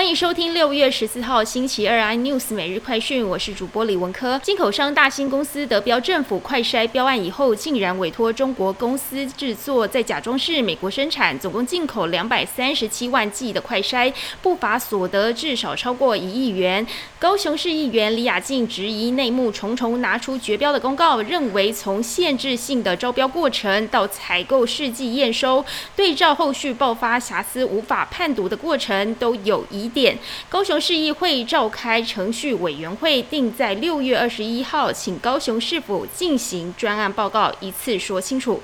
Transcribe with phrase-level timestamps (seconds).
[0.00, 4.40] 欢迎收听六月十四号星期二 iNews 每日快讯，我是主播李文科。
[4.42, 16.86] 进口商大兴公司得标政府快筛标案以后，竟然委托中国公司制作，在假装是美国生产，总共进口两百三十七万剂的快筛，不法所得至少超过一亿元。
[17.18, 25.62] 高雄市议员李雅静质疑内幕重重，拿出绝标的公告，认为从限制性的招标过程到采购试剂验收，
[25.94, 29.89] 对照后续爆发瑕疵无法判读的过程，都有疑。
[29.90, 30.16] 点，
[30.48, 38.62] 高雄市议会召开程序委员会，定在六月二十一号，请高雄市府进行专案报告，一次说清楚。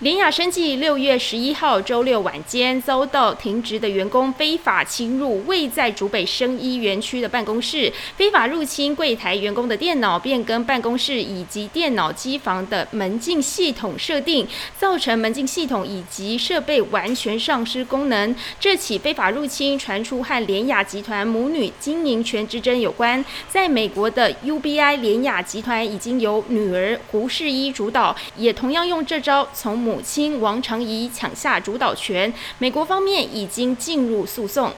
[0.00, 14.46] 联雅生技六月十一号周六晚间遭到停职的员工非法侵入位在竹北生医园区的办公室，非法入侵柜台员工的电脑，变更办公室以及电脑机房的门禁系统设定，
[14.78, 18.36] 造成门禁系统以及设备完全丧失功能。
[18.60, 23.24] 这起非法入侵传出和联雅集团母女经营权之争有关。
[23.48, 29.85] 在美国的 UBI 联雅集团已经由女儿胡世一主导，也同样用这招从。
[29.86, 34.75] 母亲王长怡抢下主导权，美国方面已经进入诉讼。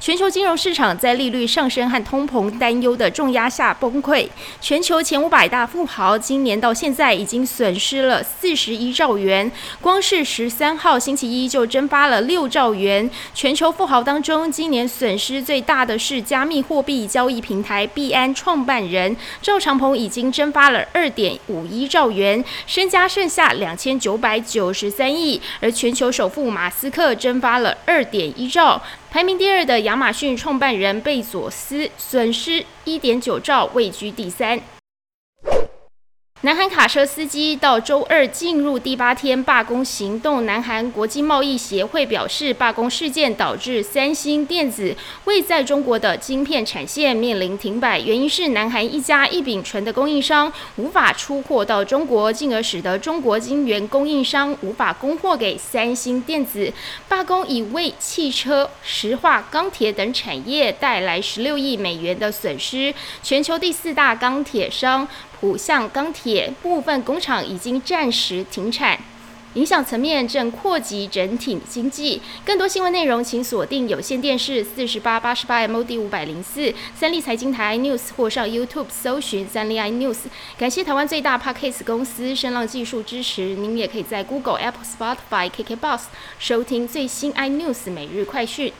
[0.00, 4.28] 全球金融市场在利率上升和通膨担忧的重压下崩溃。
[4.60, 9.50] 全球前五百大富豪今年到现在已经损失了四十一兆元，
[9.82, 13.10] 光是十三号星期一就蒸发了六兆元。
[13.34, 25.42] 全球富豪当中，今年损失最大的是加密货币交易平台币安创办人赵长鹏，已经蒸发了二点五一兆元，身家剩下两千九百九十三亿。
[25.60, 28.80] 而全球首富马斯克蒸发了二点一兆。
[29.10, 34.60] 排名第二的亚马逊创办人贝佐斯损失一点九兆，位居第三。
[36.42, 40.46] 南韩卡车司机到周二进入第八天罢工行动。
[40.46, 56.72] 南韩国际贸易协会表示，罢工事件导致三星电子未在中国的晶片产线面临停摆，原因是南韩一家一丙醇的供应商无法出货到中国，进而使得中国晶圆供应商无法供货给三星电子。
[57.08, 62.94] 罢工已为汽车、石化、钢铁等产业带来十六亿美元的损失。
[63.24, 65.08] 全球第四大钢铁商。
[65.40, 68.98] 浦项钢铁部分工厂已经暂时停产，
[69.54, 72.20] 影响层面正扩及整体经济。
[72.44, 80.18] 更多新闻内容，请锁定有线电视四十八八十八 MOD 五百零四三立财经台 News 或上 YouTube 搜寻三立 iNews。
[80.58, 83.54] 感谢台湾最大 Podcast 公司声浪技术支持。
[83.54, 86.00] 您也可以在 Google、Apple、Spotify、KKBox
[86.40, 88.72] 收听最新 iNews 每日快讯。